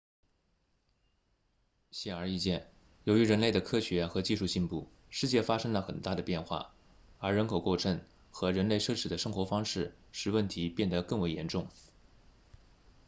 [1.91, 2.71] 显而易见
[3.03, 6.73] 由于人类的科学和技术进步世界发生了很大的变化
[7.19, 8.01] 而人口过剩
[8.31, 11.67] 和人类奢侈的生活方式使问题变得更为严重